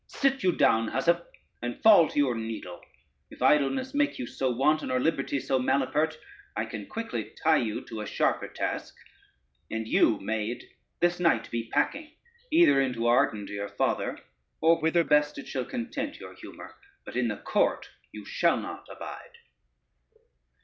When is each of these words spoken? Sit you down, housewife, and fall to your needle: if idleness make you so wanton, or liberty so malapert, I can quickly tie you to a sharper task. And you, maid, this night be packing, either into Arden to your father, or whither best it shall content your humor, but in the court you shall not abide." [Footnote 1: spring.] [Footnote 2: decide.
Sit 0.07 0.41
you 0.41 0.51
down, 0.51 0.87
housewife, 0.87 1.21
and 1.61 1.79
fall 1.83 2.09
to 2.09 2.17
your 2.17 2.33
needle: 2.33 2.81
if 3.29 3.43
idleness 3.43 3.93
make 3.93 4.17
you 4.17 4.25
so 4.25 4.49
wanton, 4.49 4.89
or 4.89 4.99
liberty 4.99 5.39
so 5.39 5.59
malapert, 5.59 6.17
I 6.57 6.65
can 6.65 6.87
quickly 6.87 7.35
tie 7.43 7.57
you 7.61 7.81
to 7.85 8.01
a 8.01 8.07
sharper 8.07 8.47
task. 8.47 8.95
And 9.69 9.87
you, 9.87 10.19
maid, 10.19 10.63
this 11.01 11.19
night 11.19 11.51
be 11.51 11.69
packing, 11.71 12.15
either 12.51 12.81
into 12.81 13.05
Arden 13.05 13.45
to 13.45 13.53
your 13.53 13.69
father, 13.69 14.17
or 14.59 14.81
whither 14.81 15.03
best 15.03 15.37
it 15.37 15.47
shall 15.47 15.65
content 15.65 16.19
your 16.19 16.33
humor, 16.33 16.75
but 17.05 17.15
in 17.15 17.27
the 17.27 17.37
court 17.37 17.91
you 18.11 18.25
shall 18.25 18.57
not 18.57 18.87
abide." 18.89 18.89
[Footnote 18.89 18.89
1: 18.89 19.03
spring.] 19.03 20.15
[Footnote 20.15 20.17
2: 20.17 20.17
decide. 20.17 20.23